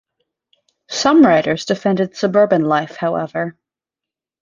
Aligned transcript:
Some 0.89 1.23
writers 1.23 1.65
defended 1.65 2.17
suburban 2.17 2.63
life, 2.63 2.95
however. 2.95 3.55